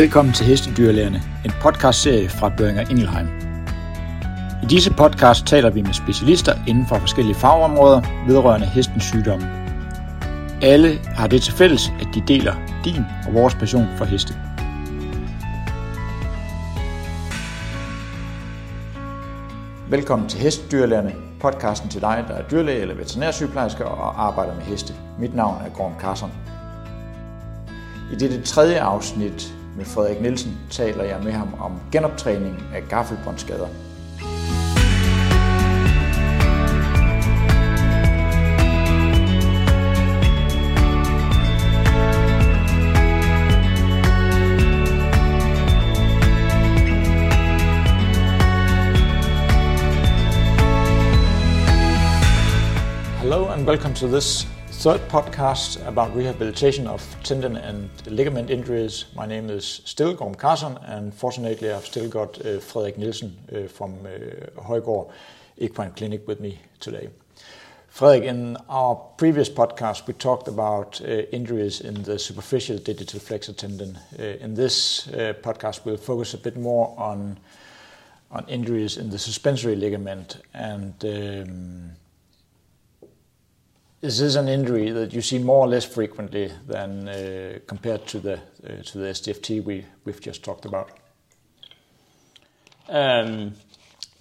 [0.00, 3.26] Velkommen til Hestedyrlægerne, en podcastserie fra Børinger Ingelheim.
[4.62, 9.46] I disse podcast taler vi med specialister inden for forskellige fagområder vedrørende hestens sygdomme.
[10.62, 12.54] Alle har det til fælles, at de deler
[12.84, 14.34] din og vores passion for heste.
[19.90, 24.94] Velkommen til Hestedyrlægerne, podcasten til dig, der er dyrlæge eller veterinærsygeplejerske og arbejder med heste.
[25.18, 26.32] Mit navn er Gorm Carson.
[28.12, 33.66] I dette tredje afsnit med Frederik Nielsen taler jeg med ham om genoptræning af gaffelbåndsskader.
[53.20, 59.04] Hello and welcome to this third podcast about rehabilitation of tendon and ligament injuries.
[59.14, 63.68] My name is still Gorm Carson, and fortunately, I've still got uh, Frederik Nielsen uh,
[63.68, 65.10] from uh, Højgaard
[65.58, 67.10] Equine Clinic with me today.
[67.90, 73.52] Frederik, in our previous podcast, we talked about uh, injuries in the superficial digital flexor
[73.52, 73.98] tendon.
[74.18, 77.38] Uh, in this uh, podcast, we'll focus a bit more on
[78.30, 80.94] on injuries in the suspensory ligament and.
[81.04, 81.99] Um,
[84.02, 88.18] is this an injury that you see more or less frequently than uh, compared to
[88.18, 90.90] the uh, to the SDFT we we've just talked about?
[92.88, 93.54] Um,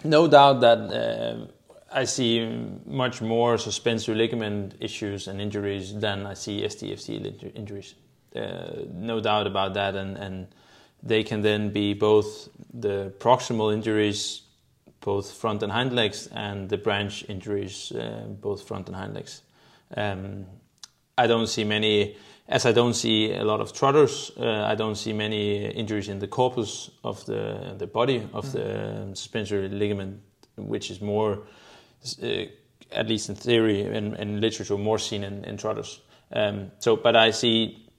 [0.04, 1.48] no doubt that uh,
[1.92, 2.46] I see
[2.86, 7.96] much more suspensory ligament issues and injuries than I see SDFT injuries.
[8.36, 10.48] Uh, no doubt about that, and, and
[11.02, 14.44] they can then be both the proximal injuries,
[15.00, 19.42] both front and hind legs, and the branch injuries, uh, both front and hind legs.
[19.96, 20.46] Um,
[21.18, 22.16] I don't see many,
[22.48, 24.32] as I don't see a lot of trotters.
[24.38, 28.52] Uh, I don't see many injuries in the corpus of the the body of mm.
[28.52, 30.22] the suspensory ligament,
[30.56, 31.44] which is more,
[32.24, 32.46] uh,
[32.92, 36.02] at least in theory and, and literature, more seen in, in trotters.
[36.32, 37.90] Um, so, but I see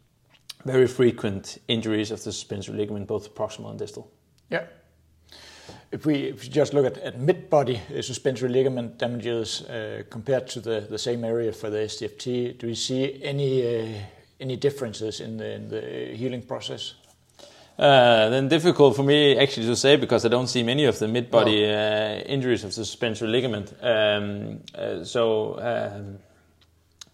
[0.65, 4.11] very frequent injuries of the suspensory ligament, both proximal and distal.
[4.51, 4.65] Yeah.
[5.93, 10.99] If we, just look at, mid-body uh, suspensory ligament damages uh, compared to the, the
[10.99, 14.01] same area for the SDFT, do we see any uh,
[14.41, 16.95] any differences in the, in the healing process?
[17.79, 21.09] Uh, then difficult for me actually to say because I don't see many of the
[21.09, 23.73] mid-body uh, injuries of the suspensory ligament.
[23.83, 24.61] Um,
[25.05, 26.19] so um,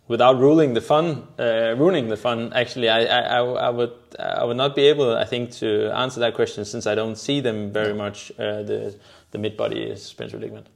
[0.08, 4.56] without ruling the fun, uh, ruining the fun, actually, I, I, I, would I would
[4.56, 7.94] not be able, I think, to answer that question since I don't see them very
[7.94, 8.30] much.
[8.38, 8.94] Uh, the
[9.32, 10.66] the mid body suspensory ligament.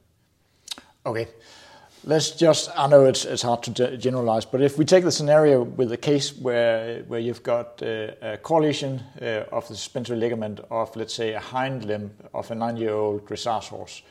[1.05, 1.27] Okay,
[2.03, 2.69] let's just.
[2.75, 5.97] I know it's it's hard to generalize, but if we take the scenario with a
[5.97, 11.13] case where where you've got uh, a coalition uh, of the suspensory ligament of, let's
[11.13, 14.03] say, a hind limb of a nine-year-old dressage horse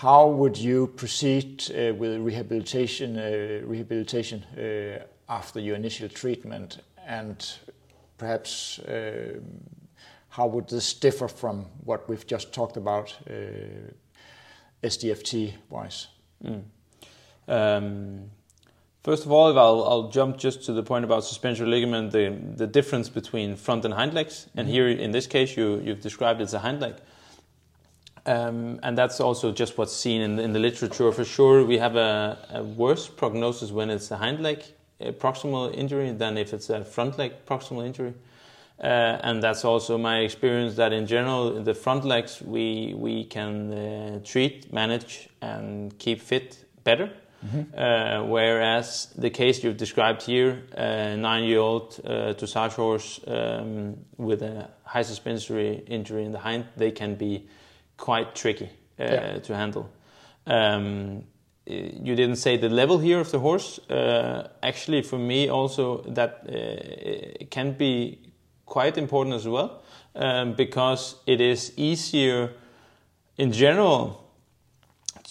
[0.00, 7.58] how would you proceed uh, with rehabilitation uh, rehabilitation uh, after your initial treatment, and
[8.18, 9.38] perhaps uh,
[10.30, 13.32] how would this differ from what we've just talked about uh,
[14.82, 16.08] SDFT wise?
[16.42, 16.62] Mm.
[17.46, 18.30] Um,
[19.04, 22.66] first of all, I'll, I'll, jump just to the point about suspensory ligament, the, the
[22.66, 24.48] difference between front and hind legs.
[24.56, 24.74] And mm-hmm.
[24.74, 26.94] here, in this case, you, you've described it as a hind leg.
[28.26, 31.12] Um, and that's also just what's seen in, in the literature.
[31.12, 34.64] For sure, we have a, a, worse prognosis when it's a hind leg
[35.00, 38.14] proximal injury than if it's a front leg proximal injury.
[38.82, 43.72] Uh, and that's also my experience that in general, the front legs we we can
[43.72, 47.10] uh, treat, manage, and keep fit better.
[47.46, 47.78] Mm-hmm.
[47.78, 54.70] Uh, whereas the case you've described here, a nine-year-old uh, dressage horse um, with a
[54.84, 57.46] high suspensory injury in the hind, they can be
[57.96, 59.38] quite tricky uh, yeah.
[59.38, 59.90] to handle.
[60.46, 61.24] Um,
[61.66, 63.78] you didn't say the level here of the horse.
[63.88, 68.18] Uh, actually, for me, also that uh, can be
[68.66, 69.82] quite important as well
[70.14, 72.52] um, because it is easier
[73.38, 74.24] in general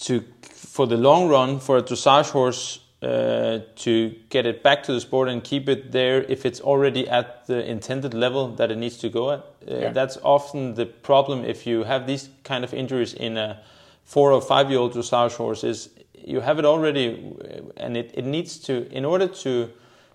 [0.00, 4.92] to for the long run for a dressage horse uh, to get it back to
[4.92, 8.78] the sport and keep it there if it's already at the intended level that it
[8.78, 9.40] needs to go at.
[9.40, 9.92] Uh, yeah.
[9.92, 13.60] That's often the problem if you have these kind of injuries in a
[14.04, 17.36] four or five year old dressage horse is you have it already
[17.76, 19.70] and it, it needs to in order to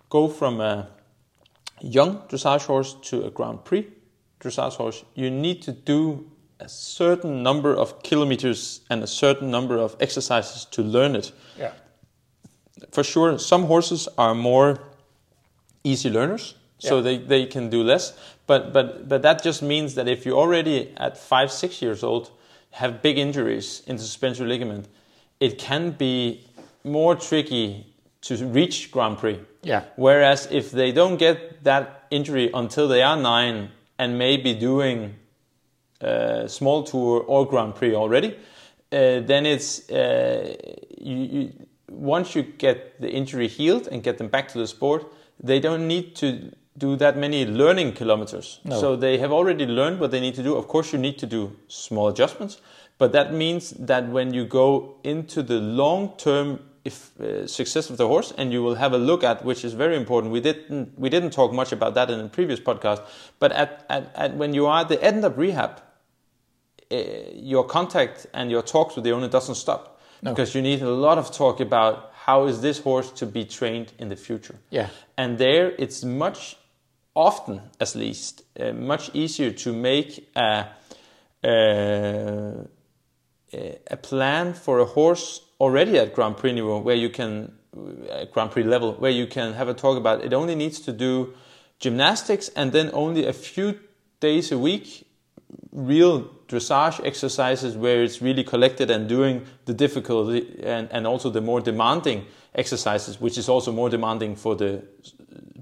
[0.09, 0.87] go from a
[1.81, 3.87] young dressage horse to a Grand Prix
[4.39, 6.27] dressage horse you need to do
[6.59, 11.31] a certain number of kilometers and a certain number of exercises to learn it.
[11.57, 11.71] Yeah
[12.91, 14.79] for sure, some horses are more
[15.83, 17.01] easy learners so Yeah.
[17.03, 18.13] they, they can do less.
[18.47, 22.31] But but but that just means that if you already at five six years old
[22.71, 24.87] have big injuries in the suspensory ligament,
[25.39, 26.45] it can be
[26.83, 27.85] more tricky
[28.21, 29.39] to reach Grand Prix.
[29.63, 29.83] Yeah.
[29.97, 35.15] Whereas if they don't get that injury until they are nine and maybe doing
[36.01, 38.29] uh, small tour or Grand Prix already,
[38.91, 40.55] uh, then it's uh,
[40.97, 41.51] you, you,
[41.89, 45.05] once you get the injury healed and get them back to the sport,
[45.41, 48.59] they don't need to do that many learning kilometers.
[48.63, 48.79] No.
[48.79, 50.55] So they have already learned what they need to do.
[50.55, 52.61] Of course, you need to do small adjustments,
[52.97, 57.97] but that means that when you go into the long term if, uh, success of
[57.97, 60.31] the horse, and you will have a look at, which is very important.
[60.31, 63.05] We didn't we didn't talk much about that in the previous podcast,
[63.39, 65.81] but at, at, at when you are at the end of rehab,
[66.91, 66.95] uh,
[67.33, 70.31] your contact and your talk to the owner doesn't stop No.
[70.31, 73.93] because you need a lot of talk about how is this horse to be trained
[73.97, 74.55] in the future.
[74.69, 74.89] Yeah.
[75.17, 76.57] And there, it's much
[77.15, 80.67] often, at least, uh, much easier to make a,
[81.43, 82.65] uh,
[83.51, 87.53] a plan for a horse already at Grand Prix niveau, where you can
[88.09, 90.91] at Grand Prix level, where you can have a talk about it only needs to
[90.91, 91.33] do
[91.79, 93.79] gymnastics and then only a few
[94.19, 95.07] days a week
[95.71, 101.41] real dressage exercises where it's really collected and doing the difficulty and, and also the
[101.41, 102.25] more demanding
[102.55, 104.83] exercises, which is also more demanding for the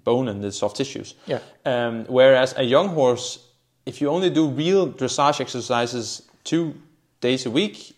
[0.04, 1.14] bone and the soft tissues.
[1.26, 1.40] Yeah.
[1.66, 3.40] Um, whereas a young horse,
[3.86, 6.74] if you only do real dressage exercises two
[7.20, 7.94] days a week,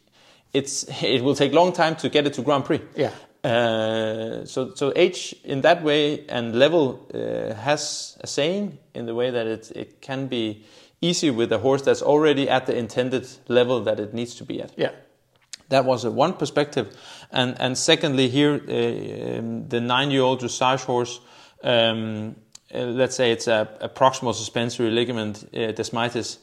[0.53, 2.81] it's it will take long time to get it to Grand Prix.
[2.95, 3.11] Yeah.
[3.43, 9.15] Uh, so so age in that way and level uh, has a saying in the
[9.15, 10.65] way that it it can be
[11.01, 14.61] easy with a horse that's already at the intended level that it needs to be
[14.61, 14.71] at.
[14.77, 14.91] Yeah.
[15.69, 16.87] That was a one perspective,
[17.31, 21.21] and and secondly here uh, um, the nine-year-old dressage horse.
[21.63, 22.35] Um,
[22.73, 26.37] uh, let's say it's a, a proximal suspensory ligament uh, desmitis.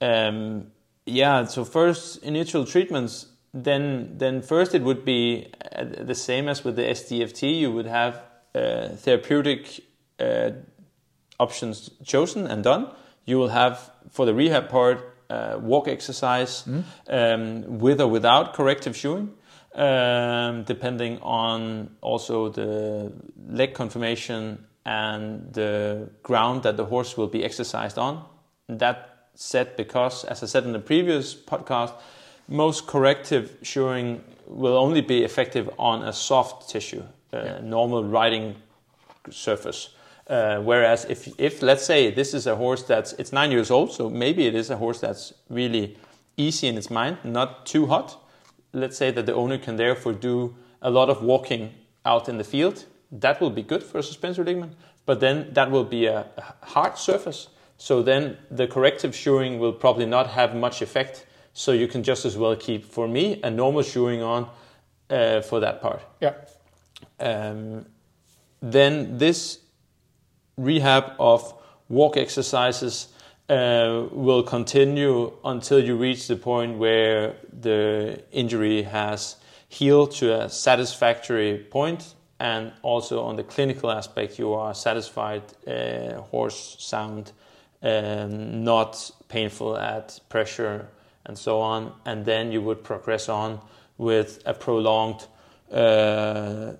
[0.00, 0.70] Um,
[1.06, 1.44] yeah.
[1.46, 3.26] So first initial treatments.
[3.52, 7.58] Then then first it would be uh, the same as with the SDFT.
[7.58, 8.22] You would have
[8.54, 9.80] uh, therapeutic
[10.20, 10.50] uh,
[11.40, 12.90] options chosen and done.
[13.24, 16.64] You will have for the rehab part uh, walk exercise
[17.08, 19.30] um, with or without corrective shoeing,
[19.74, 23.12] um, depending on also the
[23.48, 28.24] leg conformation and the ground that the horse will be exercised on.
[28.68, 31.92] That said, because as I said in the previous podcast,
[32.48, 37.02] most corrective shoeing will only be effective on a soft tissue,
[37.32, 38.56] uh, normal riding
[39.30, 39.90] surface.
[40.28, 43.90] Uh, whereas if, if let's say this is a horse that's it's nine years old,
[43.92, 45.96] so maybe it is a horse that's really
[46.36, 48.22] easy in its mind, not too hot.
[48.72, 51.72] Let's say that the owner can therefore do a lot of walking
[52.04, 52.84] out in the field.
[53.10, 54.74] That will be good for a suspensory ligament,
[55.06, 57.48] but then that will be a a hard surface.
[57.78, 61.26] So then the corrective shoeing will probably not have much effect.
[61.54, 64.48] So you can just as well keep, for me, a normal shoeing on
[65.10, 66.02] uh, for that part.
[66.20, 66.34] Yeah.
[67.18, 67.86] Um,
[68.60, 69.60] then this
[70.58, 71.54] rehab of
[71.88, 73.08] walk exercises
[73.48, 79.36] uh, will continue until you reach the point where the injury has
[79.68, 86.20] healed to a satisfactory point and also on the clinical aspect you are satisfied uh,
[86.20, 87.32] horse sound
[87.82, 90.88] um, not painful at pressure
[91.24, 93.60] and so on and then you would progress on
[93.96, 95.26] with a prolonged
[95.72, 96.72] uh,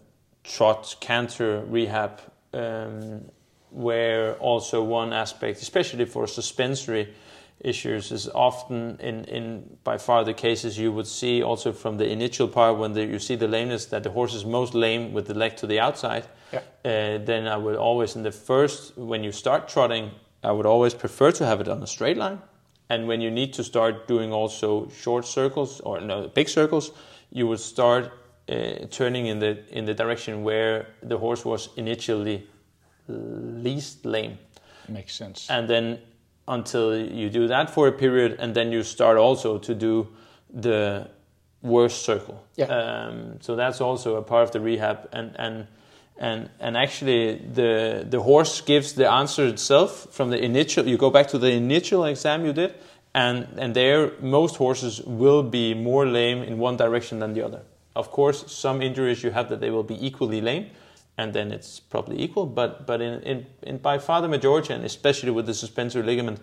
[0.44, 2.20] trot canter rehab
[2.52, 3.22] um,
[3.70, 7.14] where also one aspect, especially for suspensory
[7.60, 12.08] issues, is often in, in by far the cases you would see also from the
[12.08, 15.26] initial part when the, you see the lameness that the horse is most lame with
[15.26, 16.26] the leg to the outside.
[16.52, 16.60] Yeah.
[16.84, 20.94] Uh, then I would always in the first when you start trotting, I would always
[20.94, 22.40] prefer to have it on a straight line.
[22.90, 26.92] And when you need to start doing also short circles or no big circles,
[27.30, 28.12] you would start
[28.48, 32.46] uh, turning in the in the direction where the horse was initially
[33.08, 34.38] least lame.
[34.88, 35.48] Makes sense.
[35.50, 35.98] And then
[36.46, 40.08] until you do that for a period, and then you start also to do
[40.52, 41.08] the
[41.62, 42.42] worst circle.
[42.56, 42.66] Yeah.
[42.66, 45.66] Um, so that's also a part of the rehab, and and
[46.18, 50.86] and and actually the the horse gives the answer itself from the initial.
[50.86, 52.74] You go back to the initial exam you did,
[53.14, 57.62] and and there most horses will be more lame in one direction than the other.
[57.94, 60.70] Of course, some injuries you have that they will be equally lame,
[61.18, 62.46] and then it's probably equal.
[62.46, 66.40] But but in in, in by far the majority, and especially with the suspensory ligament,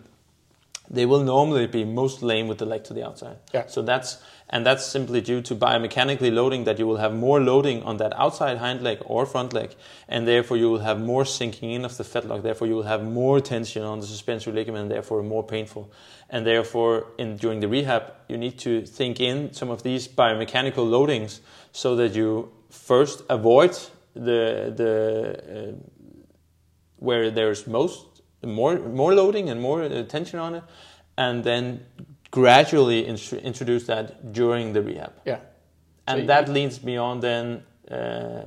[0.90, 3.38] they will normally be most lame with the leg to the outside.
[3.54, 3.66] Yeah.
[3.68, 4.18] So that's
[4.50, 8.14] and that's simply due to biomechanically loading that you will have more loading on that
[8.16, 9.76] outside hind leg or front leg,
[10.08, 12.44] and therefore you will have more sinking in of the fetlock.
[12.44, 15.90] Therefore you will have more tension on the suspensory ligament, and therefore more painful.
[16.30, 20.86] And therefore, in during the rehab, you need to think in some of these biomechanical
[20.90, 21.40] loadings
[21.72, 23.78] so that you first avoid
[24.16, 24.94] the the
[25.48, 25.72] uh,
[26.98, 28.06] where there's most
[28.44, 30.64] more more loading and more tension on it,
[31.18, 31.86] and then
[32.32, 35.14] gradually in- introduce that during the rehab.
[35.26, 35.40] Yeah.
[36.08, 38.44] And So that leads me on then, uh,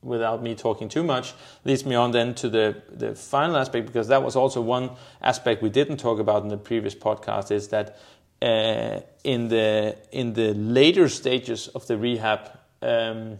[0.00, 4.08] without me talking too much, leads me on then to the, the final aspect, because
[4.08, 7.98] that was also one aspect we didn't talk about in the previous podcast, is that
[8.40, 12.40] uh, in the in the later stages of the rehab,
[12.80, 13.38] um,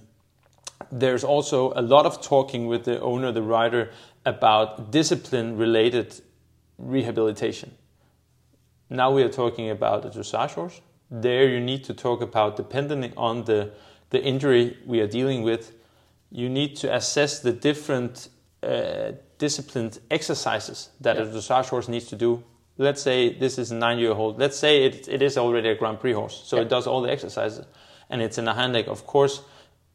[0.90, 3.90] there's also a lot of talking with the owner, the rider,
[4.26, 6.20] about discipline-related
[6.78, 7.72] rehabilitation.
[8.88, 10.80] Now we are talking about a dressage horse.
[11.10, 13.70] There you need to talk about, depending on the,
[14.10, 15.72] the injury we are dealing with,
[16.30, 18.28] you need to assess the different
[18.62, 22.42] uh, disciplined exercises that a dressage horse needs to do.
[22.78, 24.38] Let's say this is a nine-year-old.
[24.38, 26.62] Let's say it, it is already a Grand Prix horse, so Yeah.
[26.62, 27.66] it does all the exercises,
[28.08, 28.88] and it's in a hand leg.
[28.88, 29.42] Of course,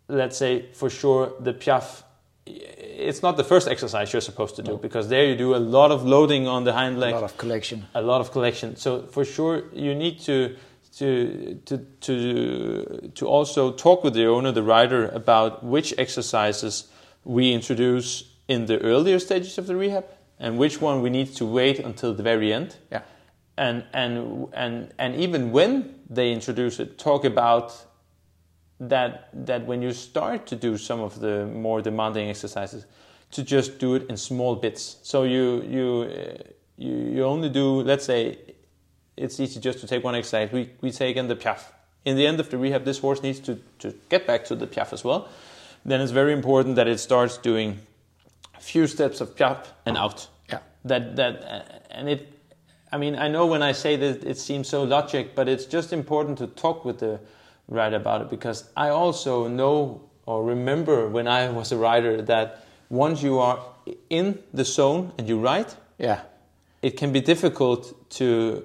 [0.08, 2.04] let's say for sure the piaffe
[2.48, 4.78] it's not the first exercise you're supposed to do No.
[4.78, 7.14] because there you do a lot of loading on the hind leg.
[7.14, 7.86] A lot of collection.
[7.96, 8.76] a lot of collection.
[8.76, 10.56] So for sure, you need to
[11.00, 16.88] to to to to also talk with the owner, the rider, about which exercises
[17.24, 20.06] we introduce in the earlier stages of the rehab,
[20.40, 22.78] and which one we need to wait until the very end.
[22.92, 23.02] Yeah.
[23.58, 27.74] And and and and even when they introduce it, talk about
[28.80, 32.86] that that when you start to do some of the more demanding exercises,
[33.32, 34.98] to just do it in small bits.
[35.04, 36.44] So you you uh,
[36.78, 38.38] you, you only do let's say
[39.18, 40.52] it's easy just to take one exercise.
[40.52, 41.72] We we take in the piaffe.
[42.04, 44.68] In the end of the rehab, this horse needs to to get back to the
[44.68, 45.28] piaffe as well.
[45.86, 47.80] Then it's very important that it starts doing
[48.58, 50.60] a few steps of piaffe and out Yeah.
[50.86, 52.22] that that uh, and it
[52.92, 55.92] i mean i know when i say that it seems so logic but it's just
[55.94, 57.20] important to talk with the
[57.68, 62.66] rider about it because i also know or remember when i was a writer that
[62.90, 63.60] once you are
[64.10, 66.20] in the zone and you write, Yeah.
[66.82, 68.64] it can be difficult to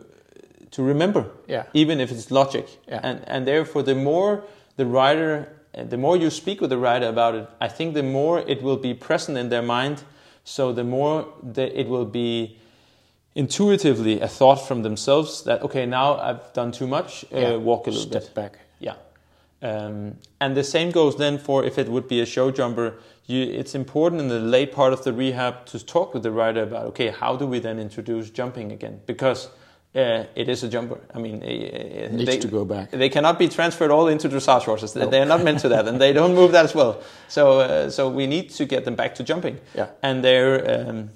[0.71, 1.65] to remember Yeah.
[1.73, 3.01] even if it's logic Yeah.
[3.03, 4.43] and and therefore the more
[4.77, 5.49] the writer,
[5.89, 8.77] the more you speak with the writer about it i think the more it will
[8.79, 10.03] be present in their mind
[10.45, 12.57] so the more that it will be
[13.35, 17.91] intuitively a thought from themselves that okay now i've done too much uh, walk a
[17.91, 18.59] little Step bit back.
[19.63, 22.99] Um, and the same goes then for if it would be a show jumper.
[23.27, 26.63] You, it's important in the late part of the rehab to talk with the rider
[26.63, 29.01] about okay, how do we then introduce jumping again?
[29.07, 29.49] Because
[29.95, 31.01] uh, it is a jumper.
[31.15, 32.91] I mean, uh, Needs they, to go back.
[32.91, 34.97] They cannot be transferred all into dressage horses.
[34.97, 35.07] No.
[35.07, 37.03] They are not meant to that, and they don't move that as well.
[37.29, 39.61] So, uh, so we need to get them back to jumping.
[39.75, 39.89] Yeah.
[40.03, 41.11] And they're um,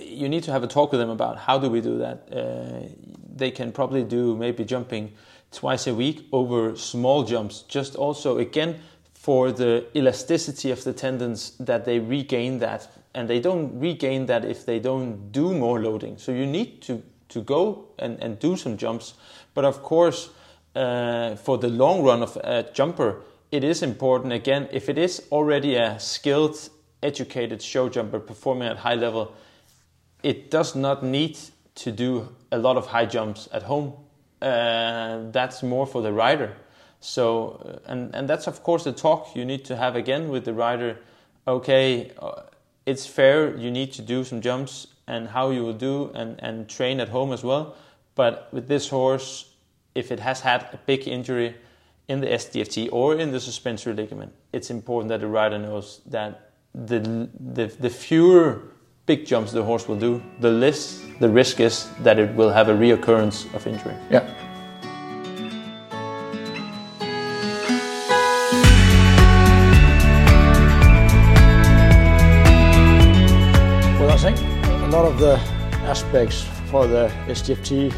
[0.00, 2.28] you need to have a talk with them about how do we do that.
[2.32, 2.88] Uh,
[3.34, 5.12] they can probably do maybe jumping
[5.52, 8.80] twice a week over small jumps, just also again
[9.14, 14.44] for the elasticity of the tendons that they regain that, and they don't regain that
[14.44, 16.18] if they don't do more loading.
[16.18, 19.14] So you need to to go and, and do some jumps,
[19.54, 20.30] but of course.
[20.74, 25.22] Uh, for the long run of a jumper, it is important again if it is
[25.32, 26.68] already a skilled,
[27.02, 29.32] educated show jumper performing at high level,
[30.22, 31.38] it does not need
[31.76, 33.94] to do a lot of high jumps at home.
[34.40, 36.54] Uh, that's more for the rider.
[37.00, 40.44] So, uh, and and that's of course the talk you need to have again with
[40.44, 40.98] the rider.
[41.46, 42.42] Okay, uh,
[42.84, 43.56] it's fair.
[43.56, 47.08] You need to do some jumps and how you will do and and train at
[47.08, 47.76] home as well.
[48.14, 49.54] But with this horse,
[49.94, 51.54] if it has had a big injury
[52.08, 56.50] in the SDFT or in the suspensory ligament, it's important that the rider knows that
[56.74, 58.62] the the, the fewer
[59.06, 62.68] big jumps the horse will do, the less the risk is that it will have
[62.68, 63.94] a reoccurrence of injury.
[64.10, 64.24] Yeah.
[73.98, 75.36] Well, I think a lot of the
[75.88, 77.94] aspects for the SDFT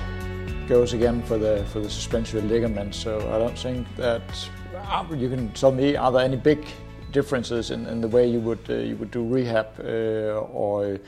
[0.69, 2.95] goes again for the for the suspensory ligament.
[2.95, 4.23] So I don't think that
[4.77, 6.67] ah, you can tell me are there any big
[7.11, 11.01] differences in, in the way you would uh, you would do rehab uh, or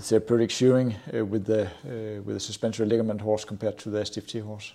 [0.00, 4.42] therapeutic shoeing uh, with the uh, with the suspensory ligament horse compared to the SDFT
[4.42, 4.74] horse?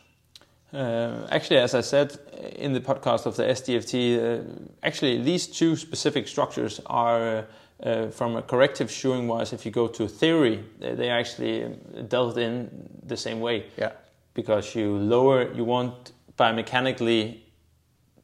[0.74, 2.18] Uh, actually, as I said
[2.56, 4.44] in the podcast of the SDFT, uh,
[4.84, 7.46] actually these two specific structures are
[7.84, 11.76] uh, from a corrective shoeing wise, if you go to theory, they, they actually
[12.08, 12.70] dealt in
[13.04, 13.66] the same way.
[13.78, 13.92] Yeah.
[14.34, 17.40] Because you lower, you want biomechanically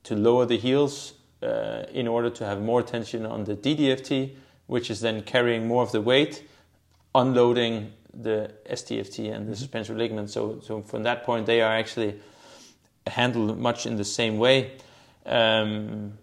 [0.04, 4.36] to lower the heels uh, in order to have more tension on the DDFT,
[4.68, 6.44] which is then carrying more of the weight,
[7.14, 9.54] unloading the SDFT and the mm-hmm.
[9.54, 10.30] suspensory ligament.
[10.30, 12.20] So, so from that point, they are actually
[13.08, 14.74] handled much in the same way.
[15.26, 16.14] Um,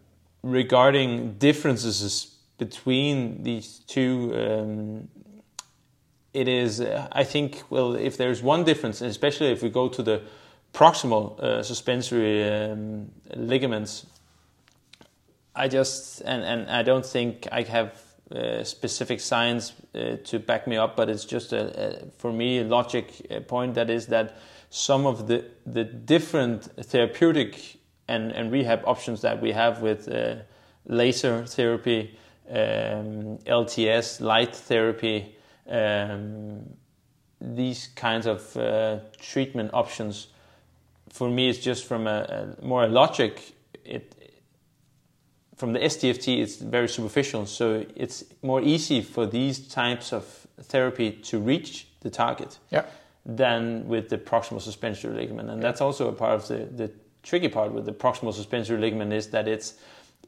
[0.43, 5.09] regarding differences between these two, um,
[6.33, 10.03] it is, uh, I think, well, if there's one difference, especially if we go to
[10.03, 10.23] the
[10.73, 14.07] proximal uh, suspensory um, ligaments,
[15.55, 18.01] I just, and, and I don't think I have
[18.35, 22.59] uh, specific science uh, to back me up, but it's just a, a, for me
[22.59, 24.37] a logic uh, point that is that
[24.71, 30.37] some of the the different therapeutic and, and rehab options that we have with uh,
[30.87, 32.19] laser therapy,
[32.51, 35.37] um, LTS, light therapy,
[35.69, 36.69] um,
[37.41, 40.29] these kinds of uh, treatment options,
[41.11, 43.55] for me, it's just from a, a more logic.
[43.85, 44.15] It
[45.59, 50.25] from the SDFT, it's very superficial, so it's more easy for these types of
[50.63, 52.85] therapy to reach the target yeah.
[53.27, 55.69] than with the proximal suspensory ligament, and yeah.
[55.69, 56.91] that's also a part of the, the
[57.23, 59.75] tricky part with the proximal suspensory ligament is that it's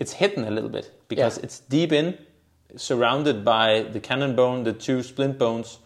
[0.01, 1.45] it's hidden a little bit because yeah.
[1.45, 2.17] it's deep in,
[2.77, 5.79] surrounded by the cannon bone, the two splint bones.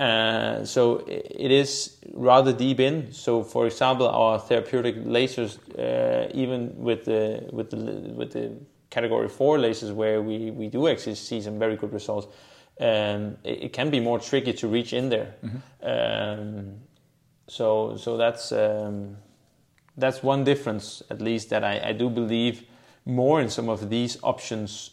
[0.00, 3.12] Uh, so it is rather deep in.
[3.12, 8.52] So, for example, our therapeutic lasers, uh, even with the with the with the
[8.94, 12.26] category four lasers, where we we do actually see some very good results,
[12.80, 15.34] um, it, it, can be more tricky to reach in there.
[15.44, 15.60] Mm-hmm.
[15.82, 16.74] Um,
[17.48, 19.16] so so that's um,
[19.96, 22.64] that's one difference, at least, that I, I do believe
[23.04, 24.90] more in some of these options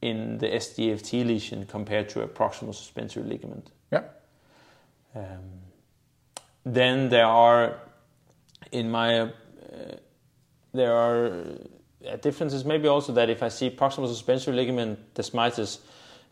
[0.00, 3.70] in the SDFT lesion compared to a proximal suspensory ligament.
[3.90, 4.02] Yeah.
[5.14, 5.60] Um,
[6.64, 7.78] then there are,
[8.72, 9.30] in my, uh,
[10.74, 11.44] there are
[12.06, 15.78] uh, is Maybe also that if I see proximal suspensory ligament desmitis,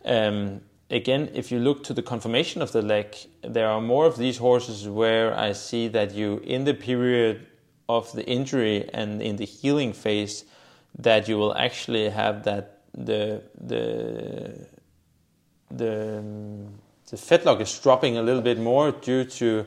[0.04, 4.16] um, again, if you look to the conformation of the leg, there are more of
[4.16, 7.46] these horses where I see that you, in the period
[7.88, 10.44] of the injury and in the healing phase
[10.98, 14.66] that you will actually have that the the
[15.70, 16.22] the
[17.10, 19.66] the fetlock is dropping a little bit more due to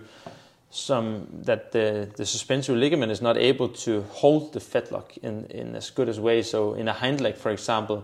[0.73, 5.75] some that the the suspensory ligament is not able to hold the fetlock in in
[5.75, 6.41] as good as way.
[6.41, 8.03] So in a hind leg, for example,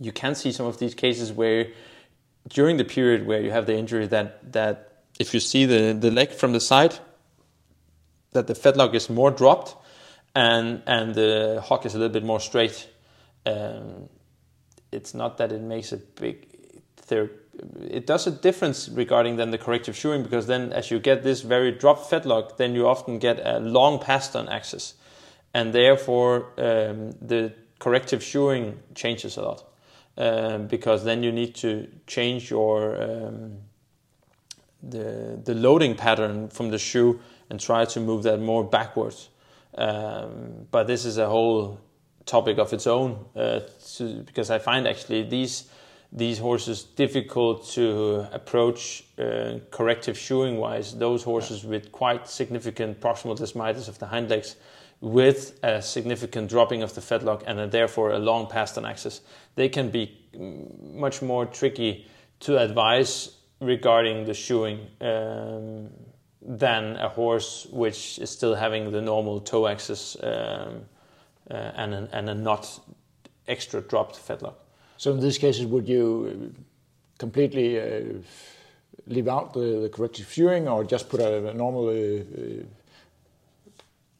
[0.00, 1.66] you can see some of these cases where
[2.48, 6.10] during the period where you have the injury that that if you see the the
[6.10, 6.94] leg from the side
[8.32, 9.74] that the fetlock is more dropped
[10.36, 12.88] and and the hock is a little bit more straight.
[13.44, 14.08] Um,
[14.92, 16.46] it's not that it makes a big
[17.08, 17.30] there
[17.80, 21.42] it does a difference regarding then the corrective shoeing because then as you get this
[21.42, 24.94] very dropped fetlock then you often get a long pastern axis
[25.54, 29.64] and therefore um, the corrective shoeing changes a lot
[30.18, 33.58] um, because then you need to change your um,
[34.82, 39.28] the the loading pattern from the shoe and try to move that more backwards.
[39.76, 41.80] Um, but this is a whole
[42.24, 43.60] topic of its own uh,
[43.96, 45.68] to, because I find actually these
[46.12, 50.96] these horses difficult to approach uh, corrective shoeing wise.
[50.96, 54.56] Those horses with quite significant proximal desmitis of the hind legs,
[55.00, 59.20] with a significant dropping of the fetlock and a, therefore a long pastern axis,
[59.54, 60.16] they can be
[60.94, 62.06] much more tricky
[62.40, 64.86] to advise regarding the shoeing.
[65.00, 65.90] Um,
[66.46, 70.82] than a horse which is still having the normal toe axis um,
[71.50, 72.80] uh, and, and a not
[73.48, 74.54] extra dropped fetlock.
[74.96, 76.54] So in these cases, would you
[77.18, 78.00] completely uh,
[79.06, 82.22] leave out the, the, corrective shoeing, or just put a, a normal uh,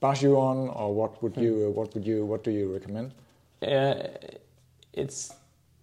[0.06, 1.74] uh shoe on, or what would you hmm.
[1.74, 3.12] what would you what do you recommend?
[3.62, 3.94] Uh,
[4.92, 5.34] it's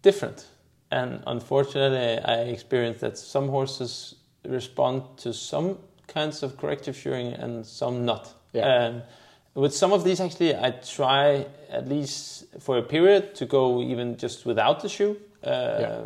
[0.02, 0.48] different,
[0.92, 5.78] and unfortunately, I experienced that some horses respond to some
[6.08, 8.34] kinds of corrective shoeing and some not.
[8.54, 8.86] Yeah.
[8.86, 9.02] Um,
[9.56, 14.18] with some of these, actually, I try at least for a period to go even
[14.18, 15.18] just without the shoe.
[15.44, 16.02] Um, yeah.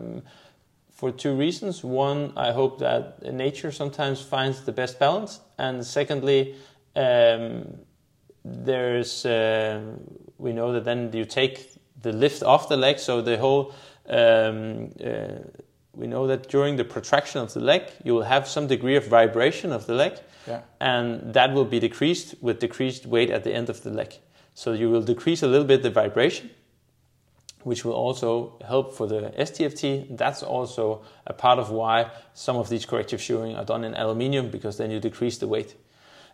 [0.92, 1.84] For two reasons.
[1.84, 6.56] One, I hope that nature sometimes finds the best balance, and secondly,
[6.96, 7.78] um,
[8.44, 9.80] there's uh,
[10.40, 13.76] we know that then you take the lift off the leg, so the whole
[14.10, 15.40] um, uh,
[15.98, 19.08] we know that during the protraction of the leg, you will have some degree of
[19.08, 20.14] vibration of the leg,
[20.48, 20.62] yeah.
[20.80, 24.14] and that will be decreased with decreased weight at the end of the leg.
[24.54, 26.52] So you will decrease a little bit the vibration,
[27.64, 30.16] which will also help for the SDFT.
[30.16, 34.50] That's also a part of why some of these corrective shoeing are done in aluminium
[34.52, 35.76] because then you decrease the weight.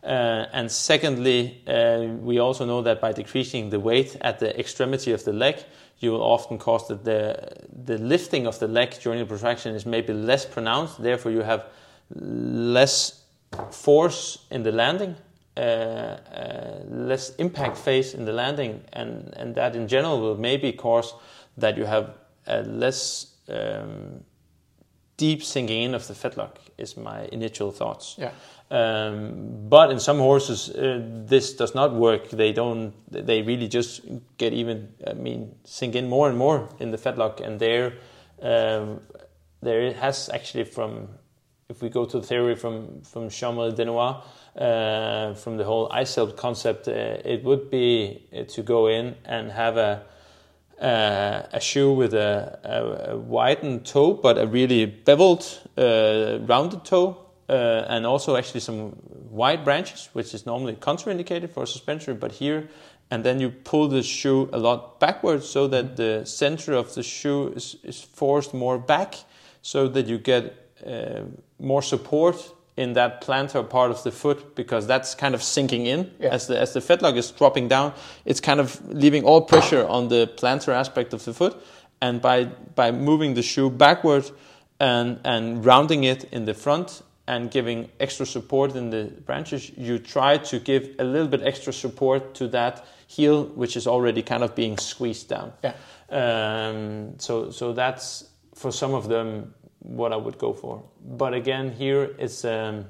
[0.03, 5.13] Uh, and secondly, uh, we also know that by decreasing the weight at the extremity
[5.13, 5.63] of the leg,
[5.99, 7.49] you will often cause that the,
[7.85, 11.01] the lifting of the leg during the protraction is maybe less pronounced.
[11.01, 11.65] Therefore, you have
[12.13, 13.23] less
[13.71, 15.15] force in the landing,
[15.55, 20.73] uh, uh, less impact phase in the landing, and, and that in general will maybe
[20.73, 21.13] cause
[21.57, 22.15] that you have
[22.47, 24.23] a less um,
[25.15, 28.15] deep sinking in of the fetlock, is my initial thoughts.
[28.17, 28.31] Yeah.
[28.73, 32.31] Um, but in some horses, uh, this does not work.
[32.31, 32.93] They don't.
[33.11, 34.01] They really just
[34.39, 34.89] get even.
[35.05, 37.93] I mean, sink in more and more in the fetlock, and there,
[38.41, 39.01] um,
[39.61, 41.07] there has actually from,
[41.69, 43.75] if we go to the theory from from Jean-Marie
[44.57, 46.91] uh, from the whole ISELP concept, uh,
[47.23, 50.01] it would be uh, to go in and have a
[50.81, 55.45] uh, a shoe with a, a, a, widened toe, but a really beveled,
[55.77, 58.95] uh, rounded toe, uh, and also actually some
[59.29, 62.69] wide branches, which is normally contraindicated for a suspensory, but here,
[63.11, 67.03] and then you pull the shoe a lot backwards so that the center of the
[67.03, 69.15] shoe is, is forced more back,
[69.61, 71.21] so that you get uh,
[71.59, 76.11] more support in that plantar part of the foot because that's kind of sinking in
[76.19, 76.29] yeah.
[76.29, 77.93] as the as the fetlock is dropping down.
[78.25, 81.61] It's kind of leaving all pressure on the plantar aspect of the foot,
[82.01, 84.31] and by by moving the shoe backward
[84.79, 89.97] and and rounding it in the front and giving extra support in the branches, you
[89.97, 94.43] try to give a little bit extra support to that heel, which is already kind
[94.43, 95.53] of being squeezed down.
[95.63, 95.73] Yeah.
[96.09, 100.83] Um, so, so that's for some of them what I would go for.
[101.01, 102.43] But again, here it's.
[102.45, 102.85] Um,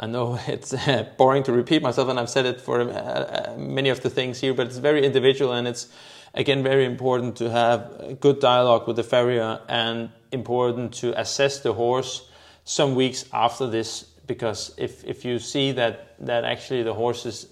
[0.00, 3.54] I know it's uh, boring to repeat myself, and I've said it for uh, uh,
[3.58, 5.88] many of the things here, but it's very individual, and it's
[6.34, 11.72] again very important to have good dialogue with the farrier and important to assess the
[11.72, 12.27] horse
[12.68, 17.46] some weeks after this because if, if you see that, that actually the horse is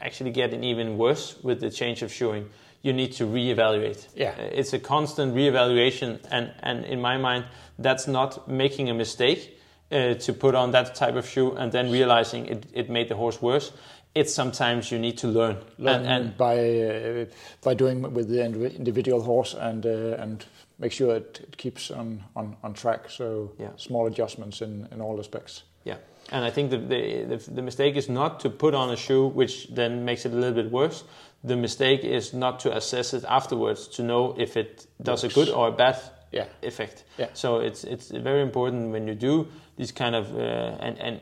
[0.00, 2.48] actually getting even worse with the change of shoeing,
[2.80, 4.08] you need to reevaluate.
[4.14, 4.30] Yeah.
[4.30, 7.44] Uh, it's a constant reevaluation, and, and in my mind,
[7.78, 9.58] that's not making a mistake
[9.92, 13.16] uh, to put on that type of shoe and then realizing it, it made the
[13.16, 13.72] horse worse.
[14.14, 17.24] It's sometimes you need to learn, learn and, and by uh,
[17.62, 20.44] by doing with the individual horse and uh, and
[20.80, 23.10] make sure it, it keeps on, on, on track.
[23.10, 23.68] So yeah.
[23.76, 25.62] small adjustments in, in all aspects.
[25.84, 25.96] Yeah,
[26.30, 29.28] and I think the, the, the, the mistake is not to put on a shoe,
[29.28, 31.04] which then makes it a little bit worse.
[31.44, 35.36] The mistake is not to assess it afterwards to know if it does Works.
[35.36, 35.98] a good or a bad
[36.32, 36.46] yeah.
[36.62, 37.04] effect.
[37.18, 37.28] Yeah.
[37.32, 41.20] So it's it's very important when you do these kind of uh, and and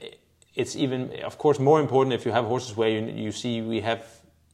[0.54, 3.80] it's even of course more important if you have horses where you you see we
[3.80, 4.02] have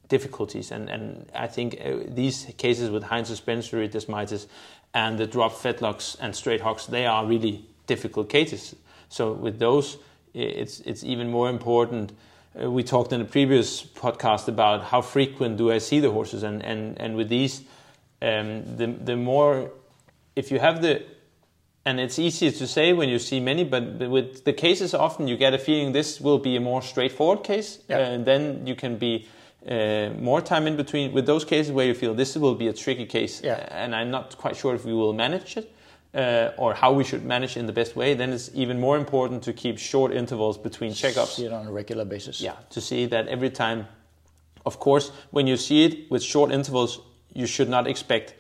[0.09, 4.47] difficulties and and I think uh, these cases with hind suspensory desmitis
[4.95, 8.77] and the drop fetlocks and straight hocks, they are really difficult cases.
[9.09, 9.99] So with those,
[10.33, 12.13] it's it's even more important.
[12.61, 16.43] Uh, we talked in a previous podcast about how frequent do I see the horses,
[16.43, 17.63] and and and with these,
[18.23, 19.71] um, the the more
[20.37, 21.03] if you have the
[21.87, 25.37] and it's easier to say when you see many, but with the cases, often you
[25.37, 27.99] get a feeling this will be a more straightforward case, yeah.
[27.99, 29.29] and then you can be
[29.69, 32.73] uh, more time in between with those cases where you feel this will be a
[32.73, 33.67] tricky case yeah.
[33.71, 35.75] and I'm not quite sure if we will manage it
[36.15, 39.43] uh, or how we should manage in the best way, then it's even more important
[39.43, 41.35] to keep short intervals between checkups.
[41.35, 42.41] See it on a regular basis.
[42.41, 43.87] Yeah, to see that every time.
[44.67, 46.99] Of course, when you see it with short intervals,
[47.35, 48.35] you should not expect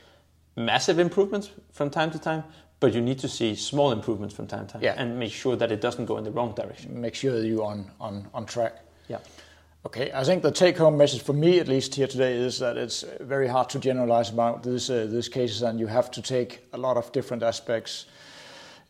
[0.56, 2.44] massive improvements from time to time,
[2.80, 4.94] but you need to see small improvements from time to time yeah.
[4.96, 6.98] and make sure that it doesn't go in the wrong direction.
[6.98, 8.76] Make sure that you're on, on, on track.
[9.08, 9.18] Yeah.
[9.86, 13.04] Okay, I think the take-home message for me, at least here today, is that it's
[13.20, 16.78] very hard to generalize about these uh, these cases, and you have to take a
[16.78, 18.06] lot of different aspects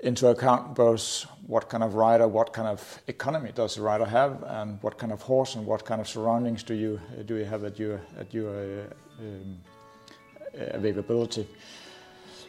[0.00, 4.44] into account, both what kind of rider, what kind of economy does the rider have,
[4.46, 7.44] and what kind of horse and what kind of surroundings do you uh, do you
[7.44, 8.84] have at your at your uh,
[9.20, 9.58] um,
[10.54, 11.44] uh, availability.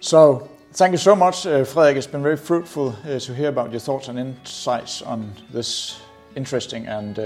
[0.02, 1.66] So, thank you so much, uh.
[1.96, 6.00] It's been very fruitful uh, to hear about your thoughts and insights on this
[6.36, 7.26] interesting and uh,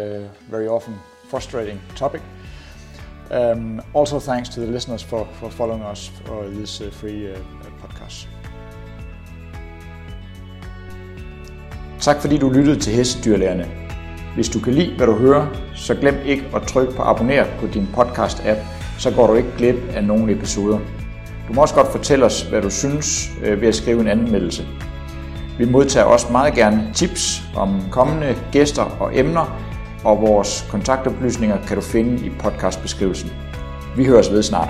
[0.49, 0.95] very often
[1.29, 2.21] frustrating topic.
[3.31, 7.37] Um, also, thanks to the listeners for, for following us for this uh, free uh,
[7.81, 8.29] podcast.
[11.99, 13.67] Tak fordi du lyttede til Hestedyrlærerne.
[14.35, 17.67] Hvis du kan lide, hvad du hører, så glem ikke at trykke på abonner på
[17.67, 18.59] din podcast-app,
[18.99, 20.79] så går du ikke glip af nogen episoder.
[21.47, 24.65] Du må også godt fortælle os, hvad du synes øh, ved at skrive en anmeldelse.
[25.59, 29.59] Vi modtager også meget gerne tips om kommende gæster og emner,
[30.03, 33.31] og vores kontaktoplysninger kan du finde i podcastbeskrivelsen.
[33.97, 34.69] Vi høres ved snart.